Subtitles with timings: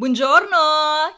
[0.00, 0.64] Buongiorno!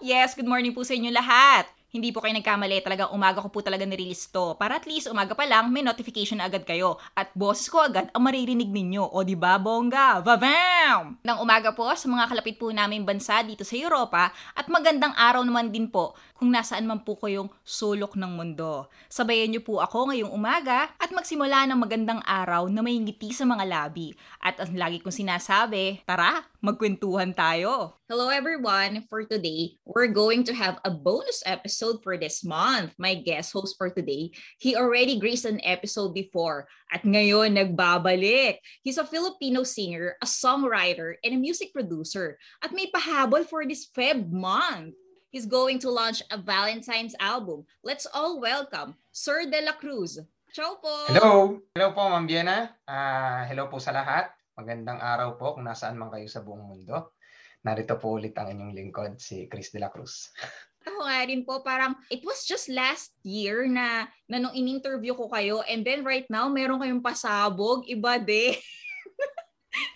[0.03, 1.71] Yes, good morning po sa inyo lahat.
[1.95, 4.59] Hindi po kayo nagkamali, talagang umaga ko po talaga nirelease to.
[4.59, 6.99] Para at least umaga pa lang, may notification na agad kayo.
[7.15, 9.07] At boses ko agad ang maririnig ninyo.
[9.07, 10.19] O di ba bongga?
[10.27, 11.15] Vavam!
[11.23, 15.47] Nang umaga po sa mga kalapit po namin bansa dito sa Europa at magandang araw
[15.47, 18.91] naman din po kung nasaan man po kayong sulok ng mundo.
[19.07, 23.47] Sabayan niyo po ako ngayong umaga at magsimula ng magandang araw na may ngiti sa
[23.47, 24.11] mga labi.
[24.43, 28.03] At ang lagi kong sinasabi, tara, magkwentuhan tayo.
[28.11, 29.07] Hello everyone!
[29.07, 32.91] For today, we're going to have a bonus episode for this month.
[32.99, 38.59] My guest host for today, he already graced an episode before at ngayon nagbabalik.
[38.83, 42.35] He's a Filipino singer, a songwriter, and a music producer.
[42.61, 44.99] At may pahabol for this Feb month.
[45.33, 47.65] He's going to launch a Valentine's album.
[47.81, 50.21] Let's all welcome Sir De La Cruz.
[50.53, 50.93] Ciao po!
[51.09, 51.57] Hello!
[51.73, 52.77] Hello po, Ma'am Biena.
[52.85, 54.29] Uh, hello po sa lahat.
[54.61, 57.17] Magandang araw po kung nasaan man kayo sa buong mundo.
[57.65, 60.29] Narito po ulit ang inyong lingkod, si Chris De La Cruz.
[60.85, 65.33] Ako nga rin po, parang it was just last year na, na nung in-interview ko
[65.33, 68.61] kayo and then right now, meron kayong pasabog, iba de.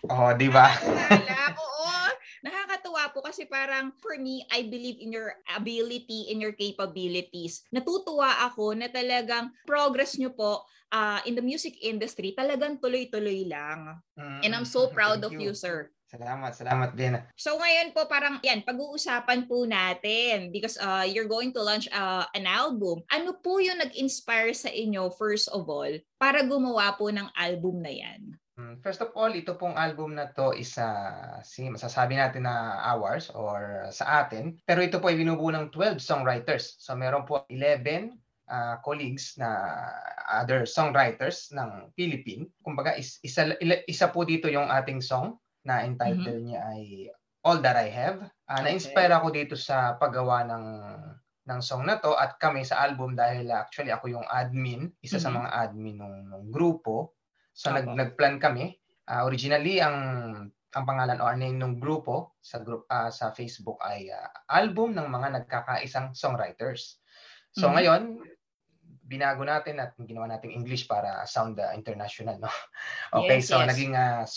[0.09, 0.73] oh, di ba?
[1.61, 1.76] Oo.
[3.07, 7.63] Nakakatuwa po kasi parang for me, I believe in your ability, in your capabilities.
[7.71, 14.03] Natutuwa ako na talagang progress nyo po uh, in the music industry, talagang tuloy-tuloy lang.
[14.19, 15.95] Mm, And I'm so proud of you, you sir.
[16.07, 17.19] Salamat, salamat din.
[17.35, 22.27] So ngayon po parang yan, pag-uusapan po natin because uh, you're going to launch uh,
[22.35, 23.03] an album.
[23.11, 27.91] Ano po yung nag-inspire sa inyo first of all para gumawa po ng album na
[27.91, 28.39] yan?
[28.57, 32.81] Hmm, first of all, ito pong album na to is uh, si, masasabi natin na
[32.89, 34.57] hours or sa atin.
[34.65, 36.81] Pero ito po ay binubuo ng 12 songwriters.
[36.81, 38.17] So meron po 11
[38.49, 39.77] uh, colleagues na
[40.33, 42.49] other songwriters ng Philippine.
[42.65, 43.53] Kumbaga is, isa,
[43.85, 45.37] isa po dito yung ating song
[45.69, 46.49] na entitled mm-hmm.
[46.49, 46.83] niya ay
[47.45, 48.25] All That I Have.
[48.49, 50.67] Uh, Na-inspire ako dito sa paggawa ng
[51.47, 55.23] ng song na to at kami sa album dahil actually ako yung admin, isa mm-hmm.
[55.23, 57.15] sa mga admin ng, ng grupo.
[57.57, 58.77] So nag nagplan kami.
[59.09, 59.97] Uh, originally ang
[60.77, 65.09] ang pangalan o name ng grupo sa group uh, sa Facebook ay uh, album ng
[65.09, 67.01] mga nagkakaisang songwriters.
[67.57, 67.75] So mm-hmm.
[67.81, 68.03] ngayon
[69.07, 72.53] binago natin at ginawa nating English para sound uh, international no.
[73.17, 73.73] okay, yes, so yes.
[73.73, 74.29] naging uh,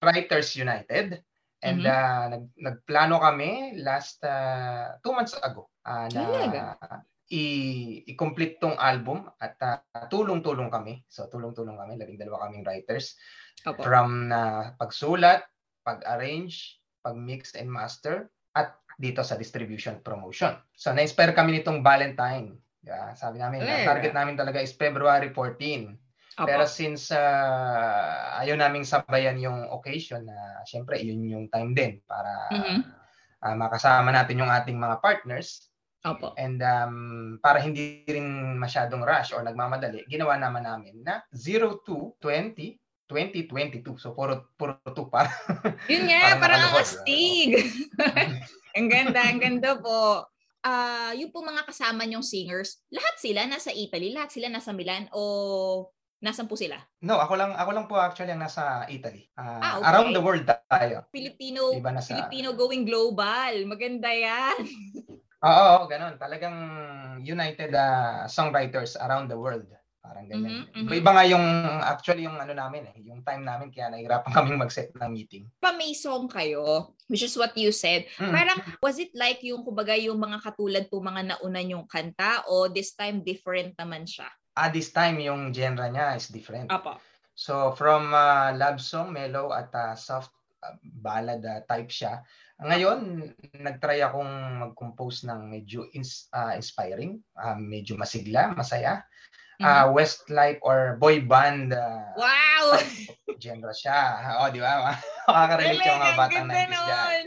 [0.00, 1.20] Writers United.
[1.58, 1.90] And mm-hmm.
[1.90, 9.28] uh, nag, nagplano kami last uh, two months ago uh, na i- i-complete tong album
[9.36, 11.04] at uh, tulong-tulong kami.
[11.12, 13.20] So tulong-tulong kami, labing dalawa kaming writers.
[13.68, 13.84] Opo.
[13.84, 15.44] From na uh, pagsulat,
[15.84, 20.56] pag-arrange, pag-mix and master at dito sa distribution promotion.
[20.72, 22.56] So na-inspire kami nitong Valentine.
[22.82, 23.84] Yeah, sabi namin, yeah.
[23.84, 25.94] target namin talaga is February 14.
[26.38, 26.46] Apo.
[26.46, 31.98] Pero since uh, ayaw naming sabayan yung occasion na uh, syempre yun yung time din
[32.06, 32.80] para mm-hmm.
[33.42, 35.67] uh, makasama natin yung ating mga partners.
[36.06, 36.34] Opo.
[36.38, 36.96] And um,
[37.42, 42.78] para hindi rin masyadong rush or nagmamadali, ginawa naman namin na 02 20
[43.08, 43.98] 2022.
[43.98, 45.32] So puro puro 2 para.
[45.92, 47.56] Yun nga, parang ang astig.
[48.76, 50.28] ang ganda, ang ganda po.
[50.62, 55.08] Uh, yung po mga kasama nyong singers, lahat sila nasa Italy, lahat sila nasa Milan
[55.16, 55.88] o
[56.18, 56.74] Nasaan po sila?
[57.06, 59.30] No, ako lang ako lang po actually ang nasa Italy.
[59.38, 59.86] Uh, ah, okay.
[59.86, 61.06] Around the world tayo.
[61.14, 62.10] Filipino diba nasa...
[62.10, 63.54] Filipino going global.
[63.70, 64.58] Maganda 'yan.
[65.44, 66.18] Oo, ganun.
[66.18, 66.56] Talagang
[67.22, 69.66] united uh, songwriters around the world.
[69.98, 70.66] Parang ganyan.
[70.66, 70.98] Mm-hmm, mm-hmm.
[71.04, 71.46] Iba nga yung
[71.84, 75.44] actually yung ano namin eh, yung time namin kaya nahirapan kaming mag-set ng meeting.
[75.60, 78.08] Pa may song kayo, which is what you said.
[78.16, 78.32] Mm.
[78.32, 82.72] Parang was it like yung kumbaga yung mga katulad po mga nauna yung kanta o
[82.72, 84.26] this time different naman siya?
[84.58, 86.66] at this time yung genre niya is different.
[86.66, 86.98] Apa.
[87.38, 90.34] So from uh, love song, mellow at uh, soft
[90.82, 92.22] ballad uh, type siya.
[92.58, 93.30] Ngayon,
[93.62, 94.30] nagtry akong
[94.66, 99.06] mag-compose ng medyo ins- uh, inspiring, uh, medyo masigla, masaya.
[99.58, 99.90] Uh, mm-hmm.
[99.90, 102.78] Westlife or boy band uh, wow!
[103.42, 104.22] genre siya.
[104.38, 104.94] O, oh, di ba?
[105.30, 107.24] Makaka-relate yung mga batang 90s dyan.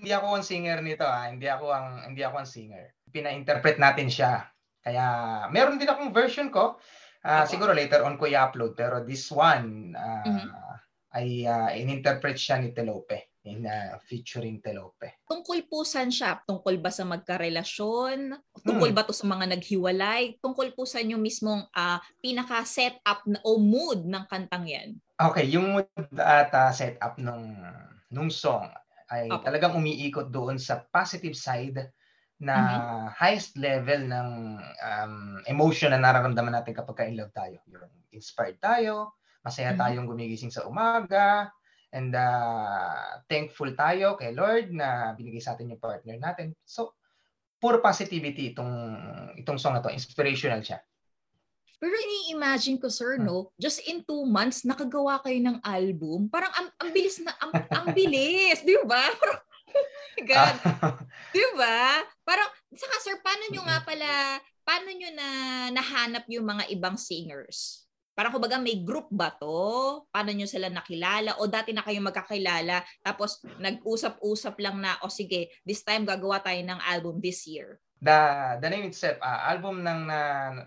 [0.00, 1.28] Hindi ako ang singer nito, ha?
[1.28, 2.84] Hindi ako ang hindi ako ang singer.
[3.12, 4.48] Pina-interpret natin siya
[4.84, 5.06] kaya
[5.48, 6.76] meron din akong version ko.
[7.24, 10.73] Uh, siguro later on ko i-upload pero this one uh, mm-hmm.
[11.14, 15.20] Ay uh, in-interpret siya ni Telope in uh, featuring Telope.
[15.28, 16.40] Tungkol po saan siya?
[16.48, 18.32] Tungkol ba sa magkarelasyon?
[18.64, 18.96] Tungkol hmm.
[18.96, 20.40] ba to sa mga naghiwalay?
[20.40, 24.96] Tungkol po sa inyo mismong uh, pinaka-setup na, o mood ng kantang yan?
[25.20, 25.86] Okay, yung mood
[26.18, 27.54] at uh, setup nung
[28.08, 28.66] nung song
[29.12, 29.44] ay okay.
[29.44, 31.92] talagang umiikot doon sa positive side
[32.40, 33.06] na mm-hmm.
[33.14, 34.28] highest level ng
[34.58, 35.14] um,
[35.46, 37.60] emotion na nararamdaman natin kapag ka in love tayo.
[37.68, 39.14] Yung inspired tayo,
[39.44, 39.84] masaya mm-hmm.
[39.84, 41.52] tayong gumigising sa umaga,
[41.94, 46.50] And uh, thankful tayo kay Lord na binigay sa atin yung partner natin.
[46.66, 46.98] So,
[47.62, 48.74] puro positivity itong
[49.38, 49.94] itong song na to.
[49.94, 50.82] Inspirational siya.
[51.78, 53.30] Pero ini-imagine ko, sir, hmm.
[53.30, 53.54] no?
[53.62, 56.26] Just in two months, nakagawa kayo ng album.
[56.26, 59.06] Parang ang, ang bilis na, ang, ang bilis, di ba?
[59.22, 60.54] Parang, oh God.
[61.36, 62.02] di ba?
[62.26, 64.10] Parang, saka sir, paano nyo nga pala,
[64.66, 65.28] paano nyo na
[65.70, 67.83] nahanap yung mga ibang singers?
[68.14, 70.06] Parang kumbaga may group ba to?
[70.14, 71.34] Paano nyo sila nakilala?
[71.42, 76.62] O dati na kayo magkakilala tapos nag-usap-usap lang na, o sige, this time gagawa tayo
[76.62, 77.82] ng album this year?
[77.98, 80.20] The, the name itself, uh, album ng na,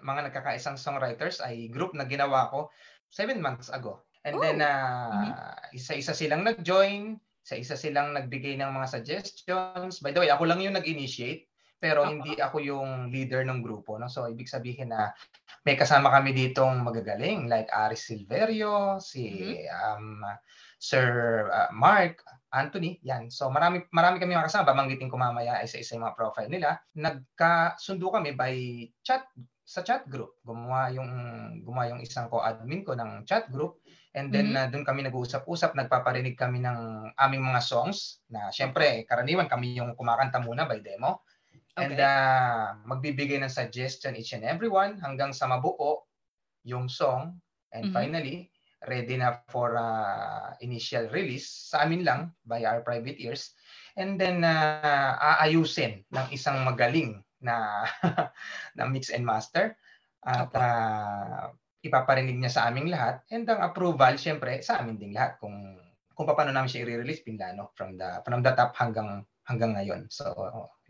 [0.04, 2.68] mga nagkakaisang songwriters ay group na ginawa ko
[3.08, 4.04] seven months ago.
[4.28, 4.44] And oh.
[4.44, 5.32] then, uh, mm-hmm.
[5.72, 7.16] isa-isa silang nag-join,
[7.48, 10.04] isa-isa silang nagbigay ng mga suggestions.
[10.04, 11.47] By the way, ako lang yung nag-initiate
[11.78, 12.12] pero uh-huh.
[12.12, 15.14] hindi ako yung leader ng grupo no so ibig sabihin na
[15.64, 19.70] may kasama kami ditong magagaling like Aris Silverio si mm-hmm.
[19.74, 20.06] um,
[20.78, 21.08] Sir
[21.50, 22.22] uh, Mark
[22.54, 26.50] Anthony yan so marami marami kami mga kasama bamanggitin ko mamaya isa-isa yung mga profile
[26.50, 28.56] nila nagkasundo kami by
[29.06, 29.26] chat
[29.68, 31.12] sa chat group gumawa yung
[31.62, 33.84] gumawa yung isang co-admin ko ng chat group
[34.18, 34.66] And then mm-hmm.
[34.66, 39.94] uh, doon kami nag-uusap-usap, nagpaparinig kami ng aming mga songs na syempre karaniwan kami yung
[39.94, 41.22] kumakanta muna by demo.
[41.78, 41.94] Okay.
[41.94, 46.10] And uh, magbibigay ng suggestion each and every one hanggang sa mabuo
[46.66, 47.38] yung song.
[47.70, 47.94] And mm-hmm.
[47.94, 48.50] finally,
[48.90, 53.54] ready na for uh, initial release sa amin lang by our private ears.
[53.94, 57.86] And then uh, aayusin ng isang magaling na
[58.78, 59.78] na mix and master
[60.26, 60.58] at okay.
[60.58, 61.54] uh,
[61.86, 65.78] ipaparinig niya sa aming lahat and ang approval syempre sa amin ding lahat kung
[66.18, 70.12] kung paano namin siya i-release pinlano from the from the top hanggang hanggang ngayon.
[70.12, 70.36] So,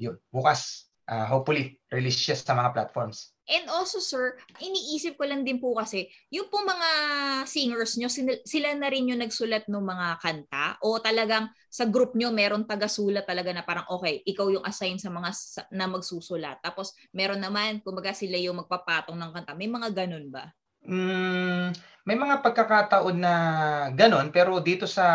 [0.01, 0.18] yun.
[0.33, 3.38] Bukas, uh, hopefully, release siya sa mga platforms.
[3.48, 6.89] And also, sir, iniisip ko lang din po kasi, yung po mga
[7.48, 8.12] singers nyo,
[8.44, 10.75] sila na rin yung nagsulat ng mga kanta?
[10.83, 15.07] O talagang sa group nyo, meron taga-sulat talaga na parang, okay, ikaw yung assign sa
[15.07, 15.31] mga
[15.71, 16.60] na magsusulat.
[16.60, 19.56] Tapos, meron naman, kumbaga sila yung magpapatong ng kanta.
[19.56, 20.51] May mga ganun ba?
[20.83, 21.71] Mm,
[22.07, 23.33] may mga pagkakataon na
[23.92, 25.06] ganon pero dito sa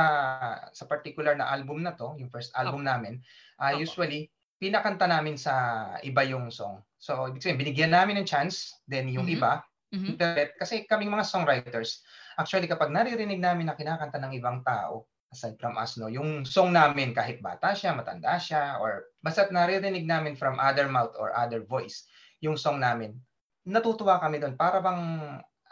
[0.77, 2.93] sa particular na album na to, yung first album okay.
[2.93, 3.15] namin,
[3.57, 4.29] uh, usually
[4.61, 6.85] pinakanta namin sa iba yung song.
[7.01, 9.41] So ibig sabihin binigyan namin ng chance, then yung mm-hmm.
[9.41, 10.61] iba mm-hmm.
[10.61, 12.05] kasi kaming mga songwriters,
[12.37, 16.77] actually kapag naririnig namin na kinakanta ng ibang tao, aside from us no, yung song
[16.77, 21.65] namin kahit bata siya, matanda siya or basta't naririnig namin from other mouth or other
[21.65, 22.05] voice
[22.45, 23.17] yung song namin,
[23.65, 25.01] natutuwa kami doon para bang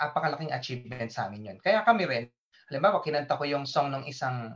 [0.00, 1.58] napakalaking achievement sa amin yun.
[1.60, 2.24] Kaya kami rin,
[2.72, 4.48] halimbawa, kinanta ko yung song ng isang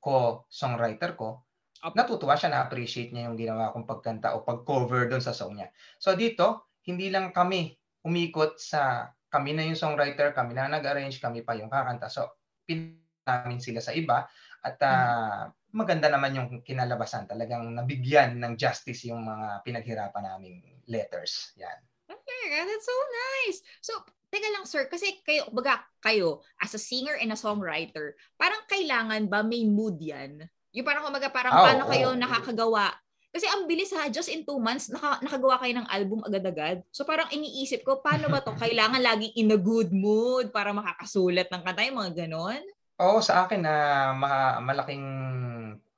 [0.00, 1.44] ko-songwriter ko,
[1.92, 5.68] natutuwa siya, na-appreciate niya yung ginawa kong pagkanta o pag-cover doon sa song niya.
[6.00, 7.76] So dito, hindi lang kami
[8.06, 12.08] umikot sa kami na yung songwriter, kami na nag-arrange, kami pa yung kakanta.
[12.08, 14.22] So, pin namin sila sa iba
[14.62, 17.26] at uh, maganda naman yung kinalabasan.
[17.26, 21.52] Talagang nabigyan ng justice yung mga pinaghirapan naming letters.
[21.58, 21.76] Yan.
[22.06, 23.58] Okay, that's so nice.
[23.82, 23.92] So,
[24.36, 29.32] Teka lang sir, kasi kayo, baga kayo, as a singer and a songwriter, parang kailangan
[29.32, 30.44] ba may mood yan?
[30.76, 32.20] Yung parang kumaga parang oh, paano kayo oh.
[32.20, 32.92] nakakagawa?
[33.32, 36.84] Kasi ang bilis ha, just in two months, naka, nakagawa kayo ng album agad-agad.
[36.92, 38.52] So parang iniisip ko, paano ba to?
[38.60, 42.60] Kailangan laging in a good mood para makakasulat ng kanta, yung mga ganon?
[43.00, 43.74] Oo, sa akin na
[44.12, 45.04] uh, malaking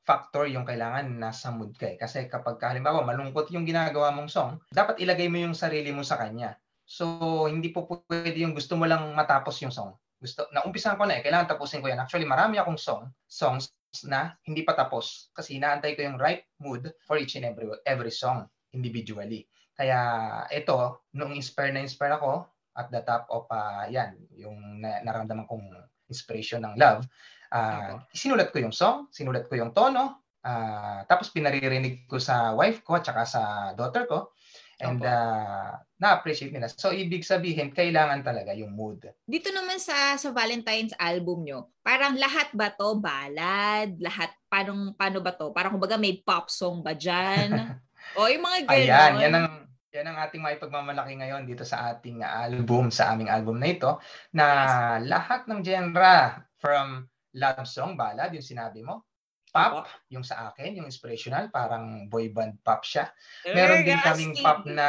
[0.06, 1.98] factor yung kailangan nasa mood ka eh.
[1.98, 6.22] Kasi kapag halimbawa malungkot yung ginagawa mong song, dapat ilagay mo yung sarili mo sa
[6.22, 6.54] kanya.
[6.88, 7.04] So,
[7.52, 9.92] hindi po pwede yung gusto mo lang matapos yung song.
[10.16, 12.00] Gusto, naumpisan ko na eh, kailangan tapusin ko yan.
[12.00, 13.68] Actually, marami akong song, songs
[14.08, 18.08] na hindi pa tapos kasi inaantay ko yung right mood for each and every, every
[18.08, 19.44] song individually.
[19.76, 20.00] Kaya
[20.48, 25.44] ito, nung inspire na inspire ako at the top of uh, yan, yung na, naramdaman
[25.44, 25.68] kong
[26.08, 27.04] inspiration ng love,
[27.52, 32.80] uh, sinulat ko yung song, sinulat ko yung tono, uh, tapos pinaririnig ko sa wife
[32.80, 33.42] ko at saka sa
[33.76, 34.32] daughter ko
[34.78, 36.70] And uh, na-appreciate nila.
[36.70, 39.02] So, ibig sabihin, kailangan talaga yung mood.
[39.26, 43.98] Dito naman sa sa Valentine's album nyo, parang lahat ba to ballad?
[43.98, 45.50] Lahat, paano, paano ba to?
[45.50, 47.74] Parang kumbaga may pop song ba dyan?
[48.18, 48.78] o yung mga gano'n.
[48.78, 49.48] Ayan, yan ang,
[49.90, 53.98] yan ang ating may pagmamalaki ngayon dito sa ating album, sa aming album na ito,
[54.30, 55.10] na yes.
[55.10, 59.07] lahat ng genre from love song, ballad, yung sinabi mo,
[59.50, 63.08] pop, yung sa akin, yung inspirational, parang boy band pop siya.
[63.48, 64.88] Meron din kaming pop na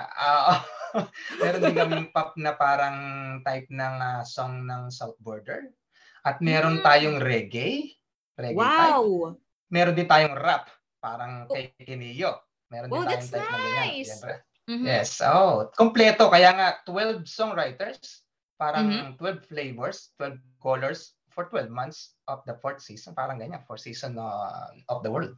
[0.24, 0.60] uh,
[1.38, 2.98] meron din kaming pop na parang
[3.46, 5.70] type ng uh, song ng South Border.
[6.26, 6.84] At meron mm.
[6.84, 7.96] tayong reggae,
[8.36, 9.00] reggae wow.
[9.00, 9.40] type.
[9.70, 11.54] Meron din tayong rap, parang oh.
[11.54, 12.38] kay Kineo.
[12.68, 14.10] Meron oh, din tayong type nice.
[14.10, 14.48] na ganyan.
[14.70, 14.86] Mm-hmm.
[14.86, 16.30] Yes, oh, kompleto.
[16.30, 18.22] Kaya nga, 12 songwriters,
[18.54, 19.18] parang mm-hmm.
[19.18, 24.18] 12 flavors, 12 colors, for 12 months of the fourth season, parang ganyan, fourth season
[24.18, 25.34] uh, of the world.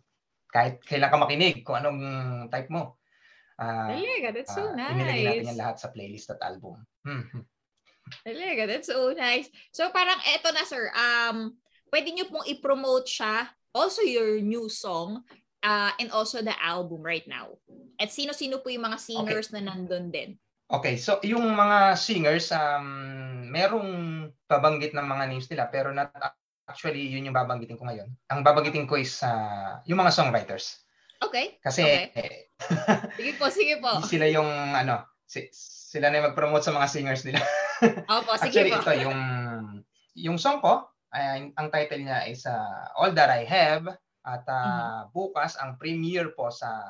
[0.52, 2.00] Kahit kailan ka makinig, kung anong
[2.52, 2.96] type mo.
[3.56, 4.96] Uh, Talaga, that's so uh, nice.
[4.96, 6.80] Inilagay natin yan lahat sa playlist at album.
[7.04, 7.46] Hmm.
[8.26, 9.48] Talaga, that's so nice.
[9.70, 11.56] So parang eto na sir, um,
[11.92, 15.22] pwede nyo pong i-promote siya, also your new song,
[15.62, 17.56] uh, and also the album right now.
[17.96, 19.62] At sino-sino po yung mga singers okay.
[19.62, 20.36] na nandun din?
[20.72, 23.90] Okay, so yung mga singers, um, merong
[24.48, 26.08] babanggit ng mga names nila, pero not
[26.64, 28.08] actually yun yung babanggitin ko ngayon.
[28.32, 30.80] Ang babanggitin ko is uh, yung mga songwriters.
[31.20, 31.60] Okay.
[31.60, 32.08] Kasi, okay.
[32.16, 32.40] Eh,
[33.20, 34.00] sige po, sige po.
[34.08, 37.44] Sila yung, ano, si, sila na yung mag-promote sa mga singers nila.
[38.08, 38.80] Opo, sige Actually, po.
[38.80, 39.20] ito, yung,
[40.16, 43.92] yung song ko, ay, ang title niya is uh, All That I Have.
[44.24, 45.00] At uh, mm-hmm.
[45.12, 46.80] bukas, ang premiere po sa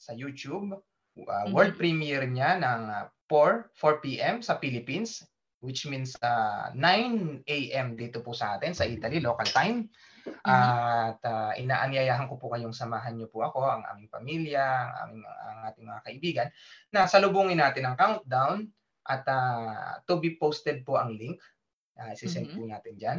[0.00, 0.80] sa YouTube.
[1.26, 1.52] Uh, mm-hmm.
[1.52, 4.36] World premiere niya ng uh, 4, 4 p.m.
[4.42, 5.22] sa Philippines
[5.60, 7.92] which means uh, 9 a.m.
[7.92, 9.92] dito po sa atin sa Italy, local time.
[10.24, 10.48] Mm-hmm.
[10.48, 15.22] At uh, inaanyayahan ko po kayong samahan niyo po ako, ang aming pamilya, ang, aming,
[15.28, 16.48] ang ating mga kaibigan,
[16.96, 18.72] na salubungin natin ang countdown
[19.04, 21.40] at uh, to be posted po ang link.
[22.00, 22.64] Uh, isisend mm-hmm.
[22.64, 23.18] po natin dyan.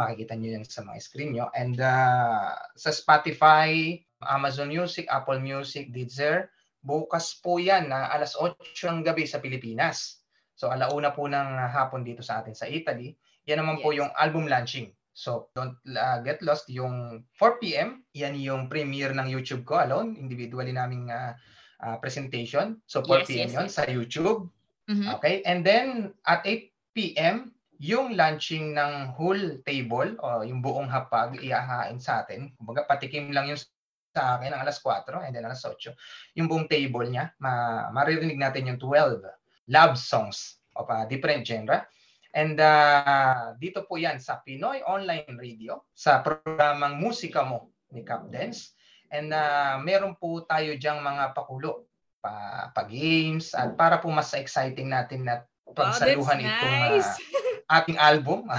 [0.00, 1.52] Makikita niyo yan sa mga screen nyo.
[1.52, 6.48] And uh, sa Spotify, Amazon Music, Apple Music, Deezer,
[6.82, 10.22] bukas po yan na alas 8 ng gabi sa Pilipinas.
[10.58, 13.14] So alauna po ng hapon dito sa atin sa Italy.
[13.46, 13.82] Yan naman yes.
[13.82, 14.90] po yung album launching.
[15.14, 18.02] So don't uh, get lost yung 4 p.m.
[18.18, 21.38] Yan yung premiere ng YouTube ko alone, individually naming uh,
[21.82, 22.82] uh, presentation.
[22.90, 23.48] So 4 yes, p.m.
[23.48, 23.74] Yes, yon yes.
[23.74, 24.40] sa YouTube.
[24.90, 25.08] Mm-hmm.
[25.18, 25.34] Okay?
[25.46, 27.54] And then at 8 p.m.
[27.82, 32.54] yung launching ng whole table o yung buong hapag iahain sa atin.
[32.54, 33.58] Kumbaga patikim lang yung
[34.12, 35.72] sa akin ang alas 4 and then alas 8.
[36.36, 39.24] Yung buong table niya, ma maririnig natin yung 12
[39.72, 41.88] love songs of a different genre.
[42.32, 48.28] And uh, dito po yan sa Pinoy Online Radio, sa programang Musika Mo ni Cap
[48.32, 48.72] Dance.
[49.12, 51.88] And uh, meron po tayo diyang mga pakulo,
[52.24, 55.44] pa, pa games, at para po mas exciting natin na
[55.76, 57.12] pagsaluhan wow, itong nice.
[57.68, 58.48] uh, ating album.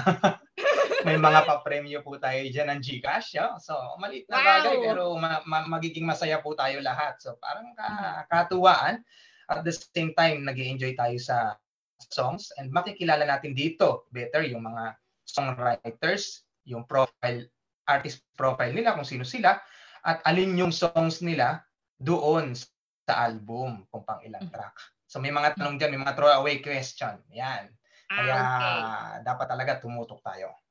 [1.03, 3.35] May mga pa-premyo po tayo dyan ng Gcash.
[3.35, 3.59] Yeah?
[3.59, 4.47] So, maliit na wow.
[4.47, 7.19] bagay pero ma- ma- magiging masaya po tayo lahat.
[7.19, 9.03] So, parang ka- katuwaan.
[9.51, 11.59] At the same time, nag enjoy tayo sa
[12.11, 17.47] songs and makikilala natin dito better yung mga songwriters, yung profile,
[17.87, 19.59] artist profile nila, kung sino sila,
[20.03, 21.63] at alin yung songs nila
[21.99, 24.51] doon sa album, kung pang ilang mm.
[24.51, 24.75] track.
[25.07, 27.19] So may mga tanong dyan, may mga throwaway question.
[27.31, 27.71] Yan.
[28.11, 28.79] Ah, Kaya okay.
[29.23, 30.62] dapat talaga tumutok tayo.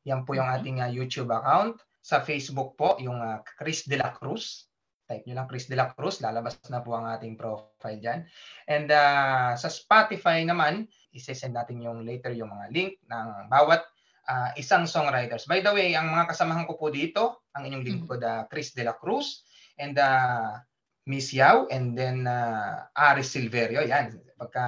[0.05, 1.81] Yan po yung ating uh, YouTube account.
[2.05, 4.66] Sa Facebook po, yung uh, Chris De La Cruz.
[5.07, 8.19] Type nyo lang Chris De La Cruz, lalabas na po ang ating profile dyan.
[8.67, 13.87] And uh, sa Spotify naman, isesend natin yung later yung mga link ng bawat
[14.27, 15.47] uh, isang songwriters.
[15.47, 18.83] By the way, ang mga kasamahan ko po dito, ang inyong lingkod, uh, Chris De
[18.83, 19.47] La Cruz
[19.79, 20.59] and uh,
[21.07, 23.87] Miss Yao and then uh, Aris Silverio.
[23.87, 24.63] Yan, pagka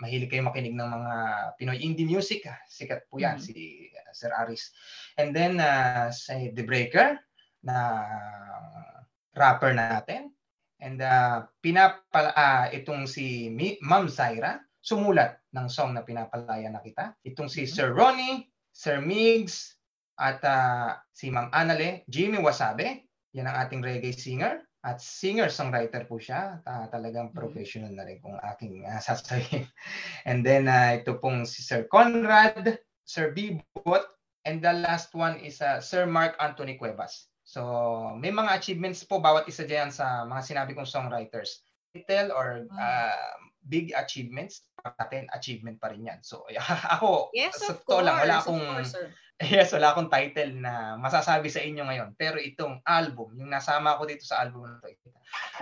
[0.00, 1.14] mahilig kayo makinig ng mga
[1.60, 3.52] Pinoy indie music, sikat po yan mm-hmm.
[3.52, 4.72] si uh, Sir Aris.
[5.20, 7.20] And then uh, si The Breaker
[7.60, 7.76] na
[9.34, 10.34] rapper natin.
[10.80, 13.52] And uh, pinapala uh, itong si
[13.84, 17.12] Ma'am Zaira sumulat ng song na pinapalaya na kita.
[17.20, 17.76] Itong si mm-hmm.
[17.76, 19.76] Sir Ronnie, Sir Migs,
[20.16, 24.64] at uh, si Ma'am Anale, Jimmy Wasabe, yan ang ating reggae singer.
[24.80, 26.64] At singer-songwriter po siya.
[26.64, 27.40] Uh, talagang mm-hmm.
[27.40, 29.68] professional na rin kung aking uh, sasabihin.
[30.24, 34.08] And then uh, ito pong si Sir Conrad, Sir Bibot,
[34.48, 37.29] and the last one is uh, Sir Mark Anthony Cuevas.
[37.50, 37.62] So
[38.14, 41.66] may mga achievements po bawat isa diyan sa mga sinabi kong songwriters.
[41.90, 43.34] Little or uh,
[43.66, 46.22] big achievements, natin achievement pa rin yan.
[46.22, 46.46] So
[46.94, 48.94] ako, yes, sa totoo lang, wala akong course,
[49.40, 52.12] Yes, wala akong title na masasabi sa inyo ngayon.
[52.12, 54.99] Pero itong album, yung nasama ko dito sa album na ito,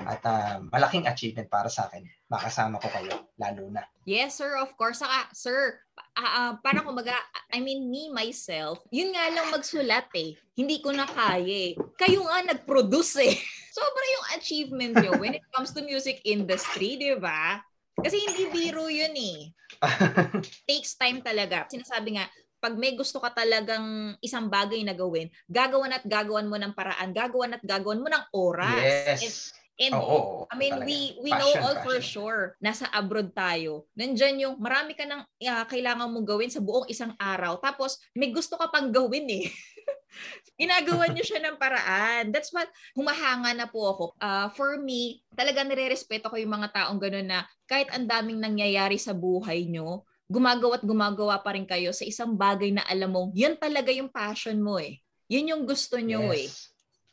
[0.04, 2.06] at uh, malaking achievement para sa akin.
[2.30, 3.82] Makasama ko kayo, lalo na.
[4.04, 5.02] Yes, sir, of course.
[5.02, 5.80] Saka, sir,
[6.16, 7.16] uh, uh, parang kumbaga,
[7.50, 10.36] I mean, me, myself, yun nga lang magsulat eh.
[10.54, 11.78] Hindi ko na kaya eh.
[11.98, 13.34] Kayo nga nag-produce eh.
[13.76, 17.62] Sobra yung achievement nyo when it comes to music industry, di ba?
[17.98, 19.50] Kasi hindi biro yun eh.
[20.70, 21.66] Takes time talaga.
[21.66, 22.26] Sinasabi nga,
[22.58, 27.14] pag may gusto ka talagang isang bagay na gawin, gagawan at gagawan mo ng paraan,
[27.14, 29.22] gagawan at gagawan mo ng oras.
[29.22, 29.54] Yes.
[29.78, 30.90] And And Oo, I mean, talaga.
[30.90, 32.10] we we know Passion, all for passion.
[32.18, 33.86] sure, nasa abroad tayo.
[33.94, 37.62] Nandyan yung marami ka nang ah, kailangan mong gawin sa buong isang araw.
[37.62, 39.46] Tapos, may gusto ka pang gawin eh.
[40.58, 42.34] Ginagawa niyo siya ng paraan.
[42.34, 42.66] That's what,
[42.98, 44.04] humahanga na po ako.
[44.18, 48.98] Ah, for me, talaga nire-respeto ko yung mga taong gano'n na kahit ang daming nangyayari
[48.98, 53.30] sa buhay nyo, gumagawa at gumagawa pa rin kayo sa isang bagay na alam mong,
[53.32, 54.98] yan talaga yung passion mo eh.
[55.30, 56.50] Yun yung gusto nyo eh.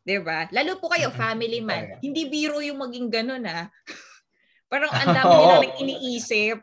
[0.06, 0.46] 'Di ba?
[0.54, 1.98] Lalo po kayo, family man.
[1.98, 3.68] Hindi biro yung maging ganun ah.
[4.72, 6.62] Parang ang dami nila nang iniisip.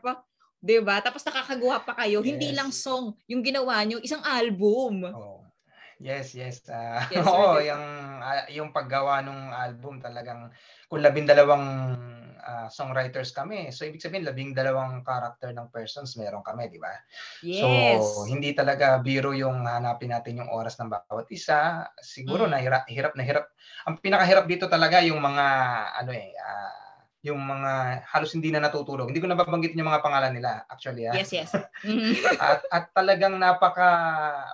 [0.63, 1.03] 'Di ba?
[1.03, 2.23] Tapos nakakagawa pa kayo.
[2.23, 2.57] Hindi Yes.
[2.57, 5.11] lang song yung ginawa nyo, isang album.
[5.11, 5.43] Oh.
[6.03, 6.63] Yes, yes.
[6.67, 7.71] ah, Yes, oo, sir.
[7.71, 7.85] yung,
[8.19, 10.51] ah, yung paggawa ng album talagang
[10.91, 11.63] kung labindalawang
[12.43, 13.71] ah, songwriters kami.
[13.71, 16.91] So, ibig sabihin, labing dalawang character ng persons meron kami, di ba?
[17.41, 17.63] Yes.
[18.03, 21.87] So, hindi talaga biro yung hanapin natin yung oras ng bawat isa.
[21.97, 22.51] Siguro Mm.
[22.51, 23.47] na hirap, na hirap.
[23.87, 25.45] Ang pinakahirap dito talaga yung mga,
[26.03, 26.75] ano eh, ah,
[27.23, 29.07] yung mga halos hindi na natutulog.
[29.07, 31.07] Hindi ko nababanggit yung mga pangalan nila, actually.
[31.07, 31.15] ah.
[31.15, 31.51] yes, yes.
[31.87, 32.11] Mhm.
[32.35, 33.87] at, at talagang napaka,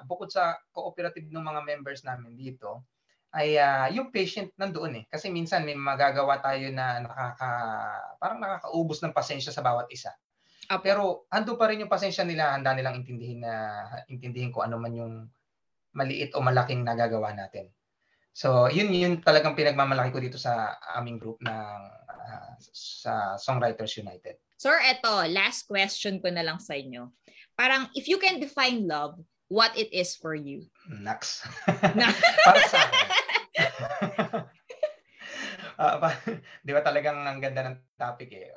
[0.06, 2.86] bukod sa cooperative ng mga members namin dito,
[3.30, 5.06] ay ah, yung patient nandoon eh.
[5.06, 7.52] Kasi minsan may magagawa tayo na nakaka,
[8.18, 10.10] parang nakakaubos ng pasensya sa bawat isa.
[10.70, 10.86] Apo.
[10.86, 11.02] Pero
[11.34, 15.14] ando pa rin yung pasensya nila, handa nilang intindihin na intindihin ko ano man yung
[15.94, 17.70] maliit o malaking nagagawa natin.
[18.34, 24.38] So, yun yun talagang pinagmamalaki ko dito sa aming group ng ah, sa Songwriters United.
[24.60, 27.10] Sir, eto, last question ko na lang sa inyo.
[27.56, 29.20] Parang, if you can define love,
[29.50, 30.70] what it is for you?
[30.88, 31.20] Na-
[32.48, 33.06] Para sa akin.
[35.80, 36.22] Pa-
[36.64, 38.52] di ba talagang ang ganda ng topic eh.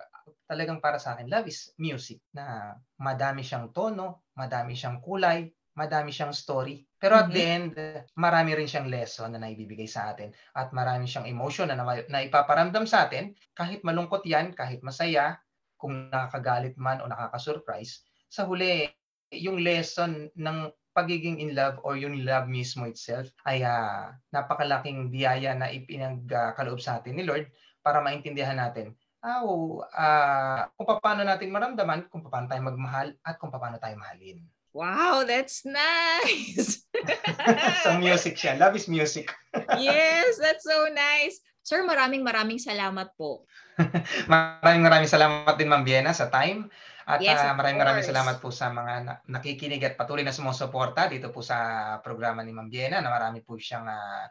[0.47, 6.13] Talagang para sa akin, love is music na madami siyang tono, madami siyang kulay, madami
[6.13, 6.85] siyang story.
[7.01, 7.35] Pero at Mhm.
[7.35, 7.73] the end,
[8.19, 12.21] marami rin siyang lesson na naibibigay sa atin at marami siyang emotion na, na, na
[12.27, 15.41] ipaparamdam sa atin kahit malungkot yan, kahit masaya,
[15.81, 18.05] kung nakakagalit man o nakaka-surprise.
[18.31, 18.87] Sa huli,
[19.35, 20.59] yung lesson ng
[20.93, 27.01] pagiging in love or yung love mismo itself ay ah, napakalaking biyaya na ipinagkaloob sa
[27.01, 27.49] atin ni Lord
[27.81, 33.39] para maintindihan natin ah, oh, ah, kung paano natin maramdaman, kung paano tayo magmahal at
[33.39, 34.43] kung paano tayo mahalin.
[34.75, 36.83] wow, that's nice!
[37.87, 38.59] so music siya.
[38.59, 39.31] Love is music.
[39.79, 41.39] yes, that's so nice.
[41.63, 43.47] Sir, maraming maraming salamat po.
[44.31, 46.69] Maraming maraming salamat din Ma'am Biena sa time.
[47.03, 51.11] At Yes, of maraming maraming salamat po sa mga na- nakikinig at patuloy na sumusuporta
[51.11, 54.27] dito po sa programa ni Ma'am Biena na marami po siyang ah,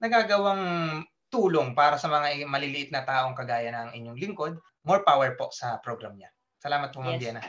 [0.00, 0.62] nagagawang
[1.28, 4.54] tulong para sa mga maliliit na taong kagaya ng inyong lingkod.
[4.84, 6.30] More power po sa program niya.
[6.60, 7.20] Salamat po Ma'am Yes.
[7.20, 7.42] Biena.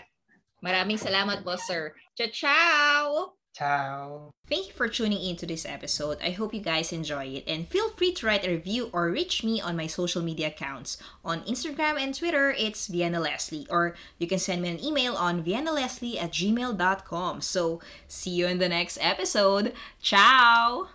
[0.59, 1.93] Maraming salamat po, sir.
[2.17, 3.37] Ciao!
[3.55, 4.31] Ciao!
[4.49, 6.17] Thank you for tuning in to this episode.
[6.21, 9.45] I hope you guys enjoy it and feel free to write a review or reach
[9.45, 10.97] me on my social media accounts.
[11.23, 15.41] On Instagram and Twitter, it's Vienna Leslie, or you can send me an email on
[15.41, 17.41] viennaleslie at gmail.com.
[17.41, 19.73] So, see you in the next episode.
[20.01, 20.89] Ciao!